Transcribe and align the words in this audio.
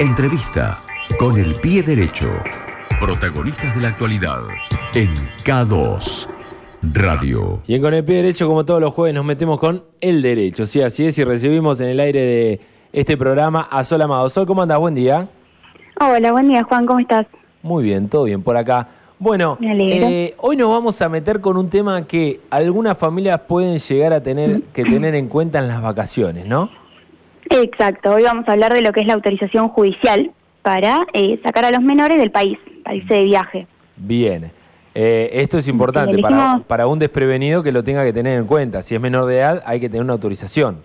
Entrevista 0.00 0.78
con 1.18 1.36
el 1.40 1.56
pie 1.56 1.82
derecho. 1.82 2.30
Protagonistas 3.00 3.74
de 3.74 3.82
la 3.82 3.88
actualidad 3.88 4.42
en 4.94 5.08
K2 5.44 6.28
Radio. 6.82 7.60
Y 7.66 7.74
en 7.74 7.82
Con 7.82 7.92
el 7.94 8.04
Pie 8.04 8.16
Derecho, 8.18 8.46
como 8.46 8.64
todos 8.64 8.80
los 8.80 8.94
jueves, 8.94 9.12
nos 9.12 9.24
metemos 9.24 9.58
con 9.58 9.82
el 10.00 10.22
derecho. 10.22 10.66
Sí, 10.66 10.80
así 10.82 11.04
es, 11.04 11.18
y 11.18 11.24
recibimos 11.24 11.80
en 11.80 11.88
el 11.88 11.98
aire 11.98 12.20
de 12.20 12.60
este 12.92 13.16
programa 13.16 13.62
a 13.72 13.82
Sol 13.82 14.00
Amado. 14.00 14.28
Sol, 14.28 14.46
¿cómo 14.46 14.62
andas? 14.62 14.78
Buen 14.78 14.94
día. 14.94 15.26
Hola, 16.00 16.30
buen 16.30 16.46
día, 16.46 16.62
Juan, 16.62 16.86
¿cómo 16.86 17.00
estás? 17.00 17.26
Muy 17.62 17.82
bien, 17.82 18.08
todo 18.08 18.22
bien 18.22 18.44
por 18.44 18.56
acá. 18.56 18.86
Bueno, 19.18 19.58
eh, 19.60 20.36
hoy 20.38 20.56
nos 20.56 20.68
vamos 20.68 21.02
a 21.02 21.08
meter 21.08 21.40
con 21.40 21.56
un 21.56 21.68
tema 21.70 22.06
que 22.06 22.40
algunas 22.50 22.96
familias 22.96 23.40
pueden 23.48 23.80
llegar 23.80 24.12
a 24.12 24.22
tener 24.22 24.62
que 24.72 24.84
tener 24.84 25.16
en 25.16 25.26
cuenta 25.26 25.58
en 25.58 25.66
las 25.66 25.82
vacaciones, 25.82 26.46
¿no? 26.46 26.70
Exacto, 27.50 28.10
hoy 28.10 28.24
vamos 28.24 28.48
a 28.48 28.52
hablar 28.52 28.74
de 28.74 28.82
lo 28.82 28.92
que 28.92 29.00
es 29.00 29.06
la 29.06 29.14
autorización 29.14 29.68
judicial 29.68 30.30
para 30.62 31.06
eh, 31.12 31.40
sacar 31.42 31.64
a 31.64 31.70
los 31.70 31.82
menores 31.82 32.18
del 32.18 32.30
país, 32.30 32.58
para 32.84 32.96
irse 32.96 33.14
de 33.14 33.24
viaje. 33.24 33.66
Bien. 33.96 34.52
Eh, 34.94 35.30
esto 35.32 35.58
es 35.58 35.68
importante 35.68 36.18
para, 36.18 36.60
para 36.66 36.86
un 36.86 36.98
desprevenido 36.98 37.62
que 37.62 37.72
lo 37.72 37.84
tenga 37.84 38.04
que 38.04 38.12
tener 38.12 38.38
en 38.38 38.46
cuenta. 38.46 38.82
Si 38.82 38.94
es 38.94 39.00
menor 39.00 39.26
de 39.26 39.36
edad, 39.38 39.62
hay 39.64 39.80
que 39.80 39.88
tener 39.88 40.02
una 40.02 40.14
autorización. 40.14 40.82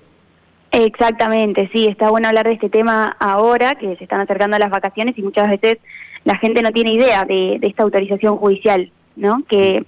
Exactamente, 0.72 1.70
sí, 1.72 1.88
está 1.88 2.10
bueno 2.10 2.28
hablar 2.28 2.48
de 2.48 2.54
este 2.54 2.70
tema 2.70 3.16
ahora, 3.20 3.76
que 3.76 3.96
se 3.96 4.04
están 4.04 4.22
acercando 4.22 4.58
las 4.58 4.72
vacaciones 4.72 5.18
y 5.18 5.22
muchas 5.22 5.50
veces 5.50 5.78
la 6.24 6.38
gente 6.38 6.62
no 6.62 6.72
tiene 6.72 6.94
idea 6.94 7.26
de, 7.26 7.58
de 7.60 7.68
esta 7.68 7.84
autorización 7.84 8.38
judicial, 8.38 8.92
¿no? 9.16 9.44
Que, 9.48 9.86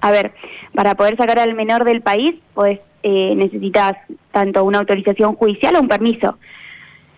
a 0.00 0.10
ver, 0.10 0.32
para 0.74 0.94
poder 0.94 1.16
sacar 1.16 1.38
al 1.38 1.54
menor 1.54 1.84
del 1.84 2.00
país, 2.00 2.34
pues 2.54 2.80
eh, 3.02 3.34
necesitas 3.34 3.92
tanto 4.30 4.64
una 4.64 4.78
autorización 4.78 5.34
judicial 5.34 5.76
o 5.76 5.80
un 5.80 5.88
permiso. 5.88 6.38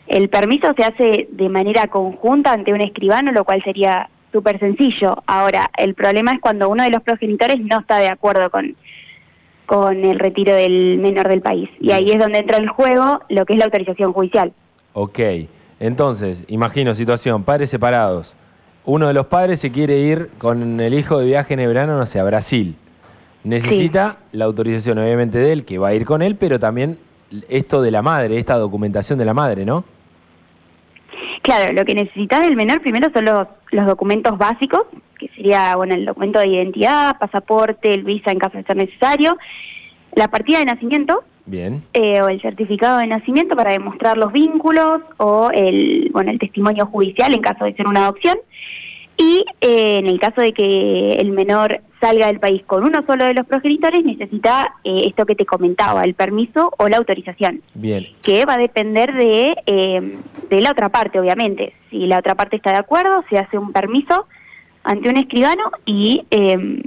El 0.06 0.28
permiso 0.28 0.72
se 0.76 0.84
hace 0.84 1.28
de 1.30 1.48
manera 1.48 1.86
conjunta 1.86 2.52
ante 2.52 2.72
un 2.72 2.80
escribano, 2.80 3.32
lo 3.32 3.44
cual 3.44 3.62
sería 3.64 4.08
súper 4.32 4.58
sencillo. 4.58 5.22
Ahora, 5.26 5.70
el 5.78 5.94
problema 5.94 6.32
es 6.32 6.40
cuando 6.40 6.68
uno 6.68 6.82
de 6.82 6.90
los 6.90 7.02
progenitores 7.02 7.60
no 7.60 7.80
está 7.80 7.98
de 7.98 8.08
acuerdo 8.08 8.50
con, 8.50 8.76
con 9.66 10.04
el 10.04 10.18
retiro 10.18 10.54
del 10.54 10.98
menor 10.98 11.28
del 11.28 11.40
país. 11.40 11.70
Y 11.80 11.92
ahí 11.92 12.10
es 12.10 12.18
donde 12.18 12.38
entra 12.38 12.58
en 12.58 12.66
juego 12.66 13.20
lo 13.28 13.46
que 13.46 13.54
es 13.54 13.58
la 13.58 13.66
autorización 13.66 14.12
judicial. 14.12 14.52
Ok, 14.92 15.20
entonces, 15.80 16.44
imagino 16.48 16.94
situación, 16.94 17.44
padres 17.44 17.70
separados. 17.70 18.36
Uno 18.84 19.06
de 19.08 19.14
los 19.14 19.26
padres 19.26 19.60
se 19.60 19.72
quiere 19.72 19.98
ir 19.98 20.30
con 20.38 20.80
el 20.80 20.94
hijo 20.94 21.18
de 21.18 21.26
viaje 21.26 21.54
en 21.54 21.60
el 21.60 21.68
verano, 21.68 21.96
no 21.96 22.04
sé, 22.04 22.20
a 22.20 22.24
Brasil. 22.24 22.76
Necesita 23.44 24.18
la 24.32 24.46
autorización, 24.46 24.98
obviamente, 24.98 25.38
de 25.38 25.52
él, 25.52 25.64
que 25.64 25.78
va 25.78 25.88
a 25.88 25.94
ir 25.94 26.04
con 26.04 26.22
él, 26.22 26.36
pero 26.36 26.58
también 26.58 26.98
esto 27.48 27.82
de 27.82 27.90
la 27.90 28.02
madre, 28.02 28.38
esta 28.38 28.56
documentación 28.56 29.18
de 29.18 29.24
la 29.24 29.34
madre, 29.34 29.64
¿no? 29.64 29.84
Claro, 31.42 31.74
lo 31.74 31.84
que 31.84 31.94
necesitas 31.94 32.40
del 32.40 32.56
menor 32.56 32.80
primero 32.80 33.10
son 33.12 33.26
los, 33.26 33.46
los 33.70 33.86
documentos 33.86 34.38
básicos, 34.38 34.86
que 35.18 35.28
sería 35.36 35.76
bueno 35.76 35.94
el 35.94 36.06
documento 36.06 36.38
de 36.38 36.48
identidad, 36.48 37.18
pasaporte, 37.18 37.92
el 37.92 38.02
visa 38.02 38.30
en 38.30 38.38
caso 38.38 38.56
de 38.56 38.64
ser 38.64 38.76
necesario, 38.76 39.36
la 40.14 40.28
partida 40.28 40.60
de 40.60 40.64
nacimiento 40.64 41.24
Bien, 41.46 41.82
eh, 41.92 42.22
o 42.22 42.28
el 42.28 42.40
certificado 42.40 42.98
de 42.98 43.06
nacimiento 43.06 43.54
para 43.54 43.72
demostrar 43.72 44.16
los 44.16 44.32
vínculos 44.32 45.02
o 45.18 45.50
el 45.52 46.08
bueno 46.10 46.30
el 46.30 46.38
testimonio 46.38 46.86
judicial 46.86 47.34
en 47.34 47.42
caso 47.42 47.66
de 47.66 47.74
ser 47.74 47.86
una 47.86 48.04
adopción 48.04 48.38
y 49.16 49.44
eh, 49.60 49.98
en 49.98 50.06
el 50.06 50.18
caso 50.18 50.40
de 50.40 50.52
que 50.52 51.12
el 51.16 51.30
menor 51.30 51.80
salga 52.00 52.26
del 52.26 52.40
país 52.40 52.62
con 52.66 52.84
uno 52.84 53.04
solo 53.06 53.24
de 53.24 53.34
los 53.34 53.46
progenitores 53.46 54.04
necesita 54.04 54.74
eh, 54.84 55.02
esto 55.06 55.24
que 55.24 55.34
te 55.34 55.46
comentaba 55.46 56.02
el 56.02 56.14
permiso 56.14 56.72
o 56.78 56.88
la 56.88 56.98
autorización 56.98 57.62
bien. 57.74 58.06
que 58.22 58.44
va 58.44 58.54
a 58.54 58.58
depender 58.58 59.14
de, 59.14 59.54
eh, 59.66 60.18
de 60.50 60.60
la 60.60 60.72
otra 60.72 60.88
parte, 60.90 61.18
obviamente. 61.18 61.72
Si 61.90 62.06
la 62.06 62.18
otra 62.18 62.34
parte 62.34 62.56
está 62.56 62.72
de 62.72 62.78
acuerdo, 62.78 63.24
se 63.30 63.38
hace 63.38 63.56
un 63.56 63.72
permiso 63.72 64.26
ante 64.82 65.08
un 65.08 65.16
escribano 65.16 65.70
y 65.86 66.26
eh, 66.30 66.82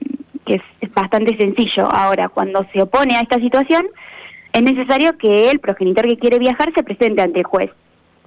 que 0.45 0.55
es, 0.55 0.61
es 0.81 0.93
bastante 0.93 1.35
sencillo. 1.37 1.87
Ahora, 1.91 2.29
cuando 2.29 2.65
se 2.71 2.81
opone 2.81 3.15
a 3.15 3.21
esta 3.21 3.39
situación, 3.39 3.87
es 4.53 4.61
necesario 4.61 5.17
que 5.17 5.49
el 5.49 5.59
progenitor 5.59 6.05
que 6.07 6.17
quiere 6.17 6.39
viajar 6.39 6.71
se 6.73 6.83
presente 6.83 7.21
ante 7.21 7.39
el 7.39 7.45
juez. 7.45 7.71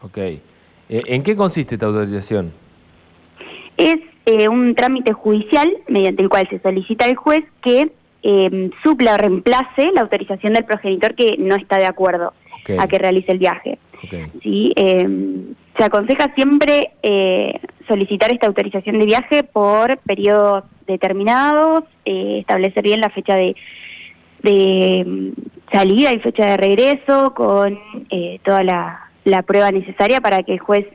Ok. 0.03 0.19
Eh, 0.19 0.43
¿En 0.89 1.23
qué 1.23 1.37
consiste 1.37 1.77
esta 1.77 1.87
autorización? 1.87 2.53
Es 3.81 3.97
eh, 4.27 4.47
un 4.49 4.75
trámite 4.75 5.15
judicial 5.15 5.73
mediante 5.89 6.23
el 6.23 6.29
cual 6.29 6.47
se 6.51 6.59
solicita 6.61 7.07
al 7.07 7.17
juez 7.17 7.43
que 7.63 7.91
eh, 8.23 8.71
supla 8.83 9.15
o 9.15 9.17
reemplace 9.17 9.91
la 9.95 10.03
autorización 10.03 10.53
del 10.53 10.67
progenitor 10.67 11.15
que 11.15 11.37
no 11.39 11.57
está 11.57 11.79
de 11.79 11.87
acuerdo 11.87 12.35
a 12.79 12.87
que 12.87 12.99
realice 12.99 13.33
el 13.33 13.39
viaje. 13.39 13.79
Ok. 14.05 14.43
Sí, 14.43 14.73
eh, 14.77 15.09
se 15.79 15.85
aconseja 15.85 16.31
siempre 16.35 16.91
eh, 17.03 17.59
solicitar 17.89 18.31
esta 18.31 18.47
autorización 18.47 18.99
de 18.99 19.07
viaje 19.07 19.45
por 19.45 19.97
periodos 19.99 20.65
determinados, 20.87 21.85
eh, 22.05 22.41
establecer 22.41 22.83
bien 22.83 23.01
la 23.01 23.09
fecha 23.09 23.35
de, 23.35 23.57
de 24.43 25.05
mm, 25.07 25.31
salida 25.73 26.13
y 26.13 26.19
fecha 26.19 26.45
de 26.45 26.57
regreso 26.59 27.33
con 27.35 27.79
eh, 28.11 28.41
toda 28.45 28.63
la, 28.63 29.11
la 29.25 29.43
prueba 29.43 29.73
necesaria 29.73 30.21
para 30.21 30.43
que 30.43 30.53
el 30.53 30.59
juez 30.59 30.87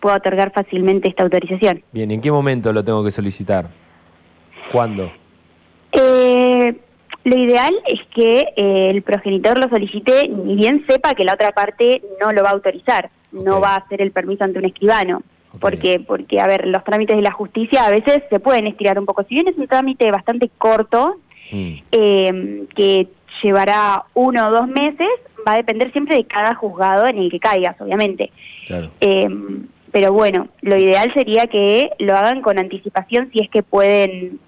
pueda 0.00 0.16
otorgar 0.16 0.52
fácilmente 0.52 1.08
esta 1.08 1.22
autorización. 1.22 1.82
Bien, 1.92 2.10
¿en 2.10 2.20
qué 2.20 2.32
momento 2.32 2.72
lo 2.72 2.82
tengo 2.84 3.04
que 3.04 3.10
solicitar? 3.10 3.68
¿Cuándo? 4.72 5.10
Eh, 5.92 6.74
lo 7.24 7.36
ideal 7.36 7.74
es 7.86 8.00
que 8.14 8.46
eh, 8.56 8.90
el 8.90 9.02
progenitor 9.02 9.58
lo 9.58 9.68
solicite 9.68 10.28
ni 10.28 10.56
bien 10.56 10.84
sepa 10.88 11.14
que 11.14 11.24
la 11.24 11.34
otra 11.34 11.52
parte 11.52 12.02
no 12.20 12.32
lo 12.32 12.42
va 12.42 12.50
a 12.50 12.52
autorizar, 12.52 13.10
no 13.32 13.60
va 13.60 13.74
a 13.74 13.78
hacer 13.78 14.00
el 14.00 14.12
permiso 14.12 14.44
ante 14.44 14.58
un 14.58 14.64
escribano. 14.64 15.22
Porque, 15.58 15.98
porque, 15.98 16.40
a 16.40 16.46
ver, 16.46 16.68
los 16.68 16.84
trámites 16.84 17.16
de 17.16 17.22
la 17.22 17.32
justicia 17.32 17.84
a 17.84 17.90
veces 17.90 18.22
se 18.30 18.38
pueden 18.38 18.68
estirar 18.68 19.00
un 19.00 19.04
poco. 19.04 19.24
Si 19.24 19.34
bien 19.34 19.48
es 19.48 19.58
un 19.58 19.66
trámite 19.66 20.08
bastante 20.12 20.48
corto, 20.56 21.16
Mm, 21.50 21.72
eh, 21.90 22.66
que 22.76 23.08
llevará 23.42 24.04
uno 24.14 24.48
o 24.48 24.50
dos 24.50 24.68
meses, 24.68 25.08
va 25.46 25.52
a 25.52 25.56
depender 25.56 25.90
siempre 25.92 26.16
de 26.16 26.24
cada 26.24 26.54
juzgado 26.54 27.06
en 27.06 27.18
el 27.18 27.30
que 27.30 27.40
caigas, 27.40 27.80
obviamente. 27.80 28.30
claro. 28.66 28.90
Eh, 29.00 29.28
pero 29.92 30.12
bueno, 30.12 30.48
lo 30.62 30.76
ideal 30.76 31.12
sería 31.14 31.46
que 31.46 31.90
lo 31.98 32.16
hagan 32.16 32.42
con 32.42 32.58
anticipación 32.58 33.30
si 33.32 33.40
es 33.42 33.50
que 33.50 33.62
pueden, 33.62 34.38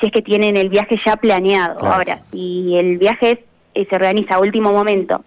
si 0.00 0.06
es 0.06 0.12
que 0.12 0.22
tienen 0.22 0.56
el 0.56 0.68
viaje 0.68 0.98
ya 1.04 1.16
planeado. 1.16 1.76
Claro. 1.78 1.94
Ahora, 1.94 2.18
si 2.22 2.76
el 2.76 2.98
viaje 2.98 3.30
es- 3.32 3.38
eh, 3.74 3.86
se 3.88 3.96
organiza 3.96 4.34
a 4.34 4.40
último 4.40 4.70
momento 4.72 5.24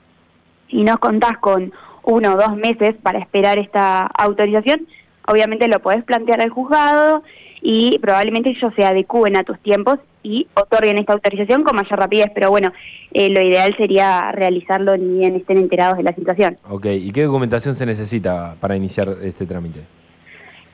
y 0.70 0.84
no 0.84 0.98
contás 1.00 1.38
con 1.40 1.74
uno 2.04 2.34
o 2.34 2.38
dos 2.38 2.56
meses 2.56 2.96
para 3.02 3.20
esperar 3.20 3.58
esta 3.58 4.02
autorización, 4.02 4.88
obviamente 5.28 5.68
lo 5.68 5.80
podés 5.80 6.04
plantear 6.04 6.42
al 6.42 6.50
juzgado 6.50 7.24
y 7.68 7.98
probablemente 7.98 8.52
ellos 8.52 8.72
se 8.76 8.86
adecúen 8.86 9.36
a 9.36 9.44
tus 9.44 9.58
tiempos 9.60 9.98
y 10.22 10.46
otorguen 10.54 11.00
esta 11.00 11.14
autorización 11.14 11.64
con 11.64 11.76
mayor 11.76 11.98
rapidez. 11.98 12.28
Pero 12.36 12.52
bueno, 12.52 12.72
eh, 13.12 13.30
lo 13.30 13.42
ideal 13.42 13.76
sería 13.76 14.32
realizarlo 14.32 14.96
ni 14.96 15.18
bien 15.18 15.36
estén 15.36 15.58
enterados 15.58 15.98
de 15.98 16.04
la 16.04 16.14
situación. 16.14 16.58
Ok, 16.70 16.86
¿y 16.86 17.12
qué 17.12 17.24
documentación 17.24 17.74
se 17.74 17.88
necesita 17.88 18.56
para 18.60 18.76
iniciar 18.76 19.10
este 19.24 19.48
trámite? 19.48 19.80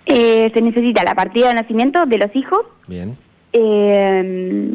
Eh, 0.05 0.51
se 0.53 0.61
necesita 0.61 1.05
la 1.05 1.15
partida 1.15 1.47
de 1.47 1.53
nacimiento 1.53 2.05
de 2.05 2.17
los 2.17 2.35
hijos 2.35 2.59
Bien, 2.87 3.15
eh, 3.53 4.73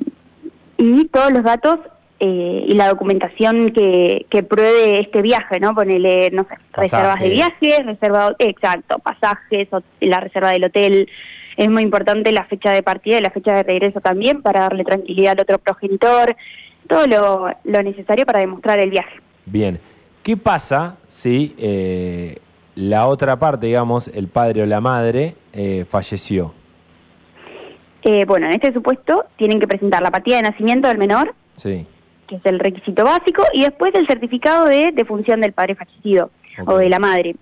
y 0.78 1.04
todos 1.08 1.32
los 1.32 1.42
datos 1.42 1.76
eh, 2.20 2.64
y 2.66 2.72
la 2.72 2.88
documentación 2.88 3.72
que, 3.72 4.24
que 4.30 4.42
pruebe 4.42 5.00
este 5.00 5.20
viaje, 5.20 5.60
¿no? 5.60 5.74
Ponele, 5.74 6.30
no 6.30 6.44
sé, 6.44 6.54
Pasaje. 6.72 6.80
reservas 6.96 7.20
de 7.20 7.28
viaje, 7.28 7.82
reserva, 7.82 8.36
exacto, 8.38 8.98
pasajes, 9.00 9.68
la 10.00 10.20
reserva 10.20 10.52
del 10.52 10.64
hotel. 10.64 11.08
Es 11.56 11.70
muy 11.70 11.82
importante 11.82 12.32
la 12.32 12.44
fecha 12.44 12.70
de 12.70 12.82
partida 12.82 13.18
y 13.18 13.22
la 13.22 13.30
fecha 13.30 13.54
de 13.54 13.62
regreso 13.62 14.00
también 14.00 14.42
para 14.42 14.60
darle 14.62 14.84
tranquilidad 14.84 15.32
al 15.32 15.40
otro 15.40 15.58
progenitor, 15.58 16.36
todo 16.88 17.06
lo, 17.06 17.48
lo 17.64 17.82
necesario 17.82 18.26
para 18.26 18.40
demostrar 18.40 18.78
el 18.78 18.90
viaje. 18.90 19.20
bien. 19.44 19.78
¿Qué 20.22 20.36
pasa 20.36 20.96
si 21.06 21.54
eh, 21.56 22.38
la 22.74 23.06
otra 23.06 23.38
parte, 23.38 23.68
digamos, 23.68 24.08
el 24.08 24.26
padre 24.26 24.64
o 24.64 24.66
la 24.66 24.80
madre, 24.80 25.36
eh, 25.52 25.84
falleció? 25.88 26.52
Eh, 28.02 28.24
bueno, 28.24 28.46
en 28.46 28.54
este 28.54 28.72
supuesto 28.72 29.26
tienen 29.36 29.60
que 29.60 29.68
presentar 29.68 30.02
la 30.02 30.10
partida 30.10 30.36
de 30.36 30.42
nacimiento 30.42 30.88
del 30.88 30.98
menor, 30.98 31.32
Sí, 31.54 31.86
que 32.26 32.36
es 32.36 32.44
el 32.44 32.58
requisito 32.58 33.04
básico, 33.04 33.44
y 33.52 33.62
después 33.62 33.94
el 33.94 34.08
certificado 34.08 34.64
de 34.64 34.90
defunción 34.92 35.40
del 35.40 35.52
padre 35.52 35.76
fallecido 35.76 36.30
o 36.66 36.76
de 36.76 36.88
la 36.88 36.98
madre, 36.98 37.36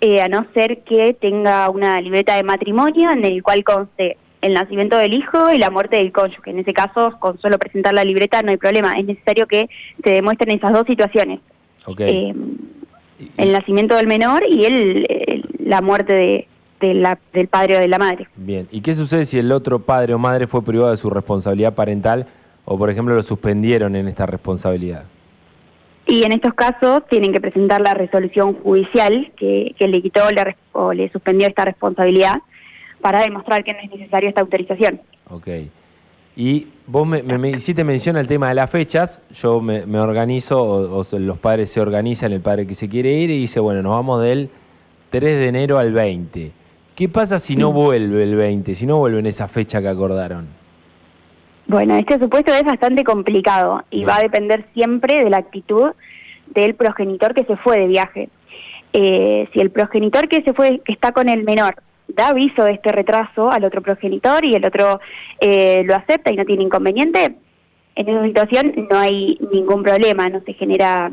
Eh, 0.00 0.20
a 0.20 0.28
no 0.28 0.46
ser 0.54 0.78
que 0.84 1.12
tenga 1.14 1.68
una 1.70 2.00
libreta 2.00 2.36
de 2.36 2.44
matrimonio 2.44 3.10
en 3.10 3.24
el 3.24 3.42
cual 3.42 3.64
conste 3.64 4.16
el 4.42 4.54
nacimiento 4.54 4.96
del 4.96 5.12
hijo 5.12 5.52
y 5.52 5.58
la 5.58 5.70
muerte 5.70 5.96
del 5.96 6.12
cónyuge. 6.12 6.50
En 6.52 6.60
ese 6.60 6.72
caso, 6.72 7.16
con 7.18 7.36
solo 7.40 7.58
presentar 7.58 7.92
la 7.94 8.04
libreta 8.04 8.40
no 8.42 8.50
hay 8.50 8.56
problema, 8.58 8.92
es 8.96 9.04
necesario 9.04 9.48
que 9.48 9.68
se 10.04 10.10
demuestren 10.10 10.56
esas 10.56 10.72
dos 10.72 10.86
situaciones, 10.86 11.40
eh, 11.98 12.32
el 13.36 13.52
nacimiento 13.52 13.96
del 13.96 14.06
menor 14.06 14.44
y 14.48 14.64
el, 14.66 15.06
el- 15.08 15.44
la 15.64 15.80
muerte 15.82 16.12
de, 16.14 16.46
de 16.80 16.94
la- 16.94 17.18
del 17.32 17.48
padre 17.48 17.78
o 17.78 17.80
de 17.80 17.88
la 17.88 17.98
madre. 17.98 18.28
Bien, 18.36 18.68
¿y 18.70 18.80
qué 18.80 18.94
sucede 18.94 19.24
si 19.24 19.38
el 19.40 19.50
otro 19.50 19.80
padre 19.80 20.14
o 20.14 20.18
madre 20.20 20.46
fue 20.46 20.62
privado 20.62 20.92
de 20.92 20.96
su 20.96 21.10
responsabilidad 21.10 21.74
parental 21.74 22.26
o, 22.64 22.78
por 22.78 22.88
ejemplo, 22.90 23.14
lo 23.16 23.22
suspendieron 23.24 23.96
en 23.96 24.06
esta 24.06 24.26
responsabilidad? 24.26 25.02
Y 26.10 26.24
en 26.24 26.32
estos 26.32 26.54
casos 26.54 27.02
tienen 27.10 27.34
que 27.34 27.40
presentar 27.40 27.82
la 27.82 27.92
resolución 27.92 28.54
judicial 28.54 29.30
que, 29.36 29.74
le 29.78 30.00
quitó 30.00 30.22
o 30.72 30.94
le 30.94 31.12
suspendió 31.12 31.46
esta 31.46 31.66
responsabilidad 31.66 32.36
para 33.02 33.20
demostrar 33.20 33.62
que 33.62 33.74
no 33.74 33.80
es 33.80 33.90
necesaria 33.90 34.30
esta 34.30 34.40
autorización. 34.40 35.02
Ok. 35.28 35.48
Y 36.34 36.68
vos 36.86 37.06
me, 37.06 37.50
hiciste 37.50 37.84
mención 37.84 38.16
al 38.16 38.26
tema 38.26 38.48
de 38.48 38.54
las 38.54 38.70
fechas, 38.70 39.20
yo 39.34 39.60
me, 39.60 39.82
organizo, 39.98 40.62
o, 40.62 41.18
los 41.18 41.38
padres 41.38 41.70
se 41.70 41.80
organizan, 41.80 42.32
el 42.32 42.40
padre 42.40 42.66
que 42.66 42.74
se 42.74 42.88
quiere 42.88 43.12
ir 43.12 43.28
y 43.28 43.40
dice, 43.40 43.60
bueno, 43.60 43.82
nos 43.82 43.92
vamos 43.92 44.22
del 44.22 44.48
3 45.10 45.22
de 45.22 45.48
enero 45.48 45.76
al 45.76 45.92
20. 45.92 46.52
¿Qué 46.94 47.08
pasa 47.10 47.38
si 47.38 47.54
no 47.54 47.70
vuelve 47.70 48.22
el 48.22 48.34
20, 48.34 48.74
si 48.74 48.86
no 48.86 48.96
vuelve 48.96 49.18
en 49.18 49.26
esa 49.26 49.46
fecha 49.46 49.82
que 49.82 49.88
acordaron? 49.88 50.46
Bueno, 51.68 51.96
este 51.96 52.18
supuesto 52.18 52.52
es 52.52 52.64
bastante 52.64 53.04
complicado 53.04 53.84
y 53.90 54.04
va 54.04 54.16
a 54.16 54.22
depender 54.22 54.64
siempre 54.72 55.22
de 55.22 55.28
la 55.28 55.36
actitud 55.36 55.92
del 56.46 56.74
progenitor 56.74 57.34
que 57.34 57.44
se 57.44 57.56
fue 57.58 57.78
de 57.78 57.86
viaje. 57.86 58.30
Eh, 58.94 59.46
si 59.52 59.60
el 59.60 59.70
progenitor 59.70 60.28
que 60.28 60.42
se 60.42 60.54
fue, 60.54 60.80
que 60.82 60.92
está 60.92 61.12
con 61.12 61.28
el 61.28 61.44
menor, 61.44 61.74
da 62.08 62.28
aviso 62.28 62.64
de 62.64 62.72
este 62.72 62.90
retraso 62.90 63.50
al 63.50 63.64
otro 63.64 63.82
progenitor 63.82 64.46
y 64.46 64.54
el 64.54 64.64
otro 64.64 64.98
eh, 65.40 65.82
lo 65.84 65.94
acepta 65.94 66.32
y 66.32 66.36
no 66.36 66.46
tiene 66.46 66.64
inconveniente, 66.64 67.36
en 67.96 68.08
esa 68.08 68.24
situación 68.24 68.86
no 68.90 68.98
hay 68.98 69.38
ningún 69.52 69.82
problema, 69.82 70.26
no 70.30 70.40
se 70.46 70.54
genera 70.54 71.12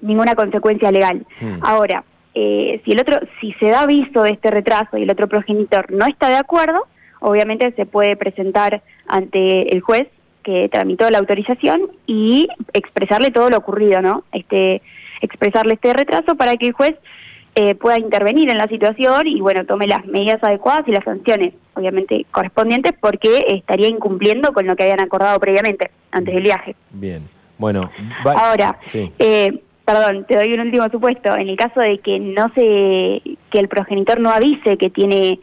ninguna 0.00 0.36
consecuencia 0.36 0.92
legal. 0.92 1.26
Hmm. 1.40 1.58
Ahora, 1.62 2.04
eh, 2.34 2.80
si 2.84 2.92
el 2.92 3.00
otro, 3.00 3.18
si 3.40 3.52
se 3.54 3.66
da 3.66 3.80
aviso 3.80 4.22
de 4.22 4.30
este 4.30 4.48
retraso 4.48 4.96
y 4.96 5.02
el 5.02 5.10
otro 5.10 5.26
progenitor 5.26 5.90
no 5.90 6.06
está 6.06 6.28
de 6.28 6.36
acuerdo, 6.36 6.86
obviamente 7.20 7.72
se 7.72 7.86
puede 7.86 8.16
presentar 8.16 8.82
ante 9.06 9.72
el 9.72 9.80
juez 9.80 10.08
que 10.42 10.68
tramitó 10.68 11.10
la 11.10 11.18
autorización 11.18 11.90
y 12.06 12.48
expresarle 12.72 13.30
todo 13.30 13.50
lo 13.50 13.56
ocurrido, 13.56 14.00
¿no? 14.00 14.24
Este, 14.32 14.80
expresarle 15.20 15.74
este 15.74 15.92
retraso 15.92 16.36
para 16.36 16.56
que 16.56 16.68
el 16.68 16.72
juez 16.72 16.94
eh, 17.56 17.74
pueda 17.74 17.98
intervenir 17.98 18.50
en 18.50 18.58
la 18.58 18.68
situación 18.68 19.26
y 19.26 19.40
bueno, 19.40 19.64
tome 19.64 19.86
las 19.86 20.04
medidas 20.06 20.44
adecuadas 20.44 20.86
y 20.86 20.92
las 20.92 21.04
sanciones, 21.04 21.54
obviamente, 21.74 22.26
correspondientes 22.30 22.92
porque 23.00 23.46
estaría 23.48 23.88
incumpliendo 23.88 24.52
con 24.52 24.66
lo 24.66 24.76
que 24.76 24.82
habían 24.82 25.00
acordado 25.00 25.40
previamente, 25.40 25.90
antes 26.10 26.34
del 26.34 26.44
viaje. 26.44 26.76
Bien, 26.90 27.22
bueno. 27.56 27.90
Ahora, 28.24 28.78
eh, 29.18 29.62
perdón, 29.86 30.26
te 30.28 30.36
doy 30.36 30.52
un 30.52 30.60
último 30.60 30.88
supuesto. 30.90 31.34
En 31.34 31.48
el 31.48 31.56
caso 31.56 31.80
de 31.80 31.98
que 31.98 32.18
no 32.20 32.50
se, 32.54 33.22
que 33.50 33.58
el 33.58 33.68
progenitor 33.68 34.20
no 34.20 34.30
avise 34.30 34.76
que 34.76 34.90
tiene 34.90 35.40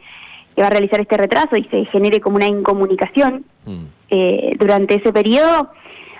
que 0.54 0.62
va 0.62 0.68
a 0.68 0.70
realizar 0.70 1.00
este 1.00 1.16
retraso 1.16 1.56
y 1.56 1.64
se 1.64 1.84
genere 1.86 2.20
como 2.20 2.36
una 2.36 2.46
incomunicación 2.46 3.44
mm. 3.66 3.84
eh, 4.10 4.56
durante 4.58 4.96
ese 4.96 5.12
periodo, 5.12 5.70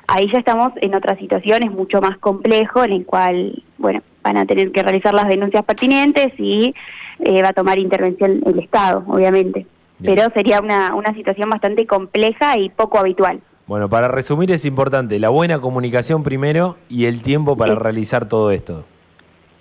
ahí 0.07 0.31
ya 0.33 0.39
estamos 0.39 0.73
en 0.81 0.95
otra 0.95 1.17
situación, 1.19 1.63
es 1.63 1.71
mucho 1.71 2.01
más 2.01 2.19
complejo, 2.19 2.85
en 2.85 2.93
el 2.93 3.07
cual, 3.07 3.63
bueno, 3.79 4.03
van 4.23 4.37
a 4.37 4.47
tener 4.47 4.73
que 4.73 4.83
realizar 4.83 5.15
las 5.15 5.29
denuncias 5.29 5.65
pertinentes 5.65 6.29
y 6.39 6.75
eh, 7.21 7.43
va 7.43 7.51
a 7.51 7.53
tomar 7.53 7.79
intervención 7.79 8.43
el 8.45 8.59
Estado, 8.59 9.05
obviamente. 9.07 9.67
Pero 10.03 10.25
sería 10.35 10.61
una, 10.61 10.95
una 10.95 11.15
situación 11.15 11.49
bastante 11.49 11.87
compleja 11.87 12.59
y 12.59 12.69
poco 12.69 12.99
habitual. 12.99 13.41
Bueno, 13.67 13.89
para 13.89 14.09
resumir 14.09 14.51
es 14.51 14.67
importante 14.67 15.19
la 15.19 15.31
buena 15.31 15.61
comunicación 15.61 16.23
primero 16.23 16.77
y 16.89 17.07
el 17.07 17.23
tiempo 17.23 17.57
para 17.57 17.75
realizar 17.75 18.29
todo 18.29 18.51
esto. 18.51 18.85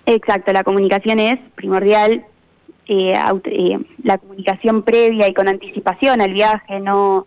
Exacto, 0.06 0.52
la 0.52 0.64
comunicación 0.64 1.18
es 1.18 1.38
primordial, 1.54 2.26
eh, 2.86 3.14
eh, 3.44 3.78
la 4.02 4.18
comunicación 4.18 4.82
previa 4.82 5.28
y 5.28 5.34
con 5.34 5.48
anticipación 5.48 6.20
al 6.20 6.32
viaje, 6.32 6.80
no, 6.80 7.26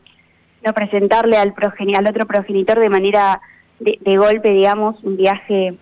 no 0.64 0.74
presentarle 0.74 1.38
al, 1.38 1.54
al 1.96 2.08
otro 2.08 2.26
progenitor 2.26 2.80
de 2.80 2.90
manera 2.90 3.42
de, 3.80 3.98
de 4.02 4.18
golpe, 4.18 4.50
digamos, 4.50 5.04
un 5.04 5.18
viaje 5.18 5.78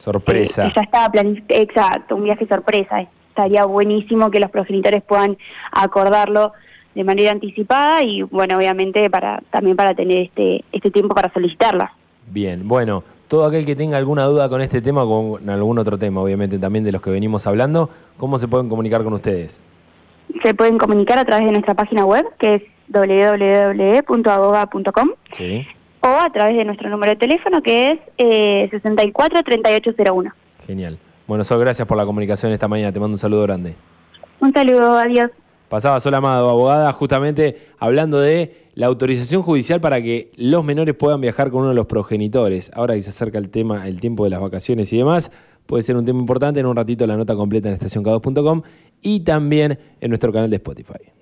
Sorpresa. 0.00 0.66
Eh, 0.66 0.72
ya 0.74 0.82
estaba 0.82 1.10
planificado, 1.10 1.60
exacto, 1.60 2.16
un 2.16 2.24
viaje 2.24 2.46
sorpresa. 2.46 3.02
Estaría 3.28 3.66
buenísimo 3.66 4.30
que 4.30 4.40
los 4.40 4.50
progenitores 4.50 5.02
puedan 5.02 5.36
acordarlo 5.70 6.52
de 6.94 7.04
manera 7.04 7.30
anticipada 7.30 8.02
y 8.02 8.22
bueno, 8.22 8.56
obviamente 8.56 9.08
para 9.10 9.40
también 9.50 9.76
para 9.76 9.94
tener 9.94 10.22
este 10.22 10.64
este 10.72 10.90
tiempo 10.90 11.14
para 11.14 11.32
solicitarla. 11.32 11.92
Bien, 12.26 12.66
bueno, 12.66 13.04
todo 13.30 13.46
aquel 13.46 13.64
que 13.64 13.74
tenga 13.76 13.96
alguna 13.96 14.24
duda 14.24 14.50
con 14.50 14.60
este 14.60 14.82
tema 14.82 15.04
o 15.04 15.38
con 15.38 15.48
algún 15.48 15.78
otro 15.78 15.96
tema, 15.96 16.20
obviamente 16.20 16.58
también 16.58 16.84
de 16.84 16.92
los 16.92 17.00
que 17.00 17.10
venimos 17.10 17.46
hablando, 17.46 17.88
¿cómo 18.18 18.36
se 18.38 18.48
pueden 18.48 18.68
comunicar 18.68 19.02
con 19.04 19.14
ustedes? 19.14 19.64
Se 20.42 20.52
pueden 20.52 20.76
comunicar 20.76 21.18
a 21.18 21.24
través 21.24 21.46
de 21.46 21.52
nuestra 21.52 21.74
página 21.74 22.04
web, 22.04 22.26
que 22.38 22.56
es 22.56 22.62
www.aboga.com. 24.02 25.10
Sí 25.36 25.64
o 26.00 26.08
a 26.08 26.30
través 26.30 26.56
de 26.56 26.64
nuestro 26.64 26.88
número 26.88 27.12
de 27.12 27.16
teléfono 27.16 27.62
que 27.62 27.92
es 27.92 27.98
eh, 28.18 28.68
64 28.70 29.42
3801. 29.42 30.32
Genial. 30.66 30.98
Bueno, 31.26 31.44
Sol, 31.44 31.60
gracias 31.60 31.86
por 31.86 31.96
la 31.96 32.06
comunicación 32.06 32.52
esta 32.52 32.68
mañana. 32.68 32.92
Te 32.92 33.00
mando 33.00 33.14
un 33.14 33.18
saludo 33.18 33.42
grande. 33.42 33.74
Un 34.40 34.52
saludo, 34.52 34.96
adiós. 34.96 35.30
Pasaba 35.70 36.00
Sol 36.00 36.14
Amado, 36.14 36.50
abogada, 36.50 36.92
justamente 36.92 37.56
hablando 37.78 38.18
de 38.18 38.66
la 38.74 38.88
autorización 38.88 39.42
judicial 39.42 39.80
para 39.80 40.02
que 40.02 40.32
los 40.34 40.64
menores 40.64 40.96
puedan 40.96 41.20
viajar 41.20 41.52
con 41.52 41.60
uno 41.60 41.68
de 41.68 41.76
los 41.76 41.86
progenitores. 41.86 42.72
Ahora 42.74 42.96
que 42.96 43.02
se 43.02 43.10
acerca 43.10 43.38
el 43.38 43.50
tema, 43.50 43.86
el 43.86 44.00
tiempo 44.00 44.24
de 44.24 44.30
las 44.30 44.40
vacaciones 44.40 44.92
y 44.92 44.98
demás, 44.98 45.30
puede 45.66 45.84
ser 45.84 45.94
un 45.94 46.04
tema 46.04 46.18
importante. 46.18 46.58
En 46.58 46.66
un 46.66 46.74
ratito 46.74 47.06
la 47.06 47.16
nota 47.16 47.36
completa 47.36 47.68
en 47.68 47.78
estacionk2.com 47.78 48.62
y 49.00 49.20
también 49.20 49.78
en 50.00 50.08
nuestro 50.08 50.32
canal 50.32 50.50
de 50.50 50.56
Spotify. 50.56 51.19